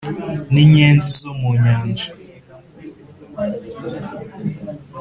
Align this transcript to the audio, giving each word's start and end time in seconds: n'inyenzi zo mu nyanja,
n'inyenzi 0.53 1.09
zo 1.19 1.31
mu 1.39 1.49
nyanja, 1.63 2.07